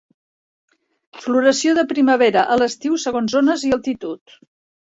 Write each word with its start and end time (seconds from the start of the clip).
Floració 1.25 1.75
de 1.81 1.85
primavera 1.93 2.47
a 2.57 2.57
l'estiu 2.63 2.99
segons 3.07 3.39
zones 3.39 3.67
i 3.69 3.75
altitud. 3.81 4.39